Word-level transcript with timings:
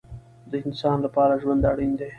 د 0.51 0.53
انسان 0.67 0.97
لپاره 1.05 1.33
ژوند 1.41 1.61
اړین 1.71 1.93
دی 1.99 2.09